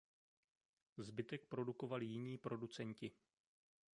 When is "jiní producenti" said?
2.05-3.11